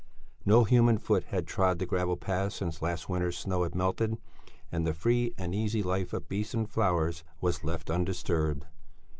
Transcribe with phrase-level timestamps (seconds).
[0.47, 4.17] No human foot had trod the gravel paths since last winter's snow had melted,
[4.71, 8.65] and the free and easy life of beasts and flowers was left undisturbed.